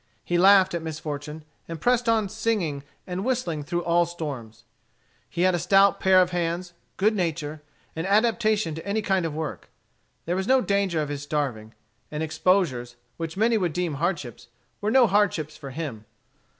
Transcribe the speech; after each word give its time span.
He 0.25 0.39
laughed 0.39 0.73
at 0.73 0.81
misfortune, 0.81 1.45
and 1.67 1.79
pressed 1.79 2.09
on 2.09 2.27
singing 2.27 2.81
and 3.05 3.23
whistling 3.23 3.61
through 3.61 3.83
all 3.83 4.07
storms. 4.07 4.63
He 5.29 5.43
had 5.43 5.53
a 5.53 5.59
stout 5.59 5.99
pair 5.99 6.23
of 6.23 6.31
hands, 6.31 6.73
good 6.97 7.15
nature, 7.15 7.61
and 7.95 8.07
adaptation 8.07 8.73
to 8.73 8.83
any 8.83 9.03
kind 9.03 9.27
of 9.27 9.35
work. 9.35 9.69
There 10.25 10.35
was 10.35 10.47
no 10.47 10.59
danger 10.59 11.03
of 11.03 11.09
his 11.09 11.21
starving; 11.21 11.75
and 12.09 12.23
exposures, 12.23 12.95
which 13.17 13.37
many 13.37 13.59
would 13.59 13.73
deem 13.73 13.93
hardships, 13.93 14.47
were 14.81 14.89
no 14.89 15.05
hardships 15.05 15.55
for 15.55 15.69
him. 15.69 16.05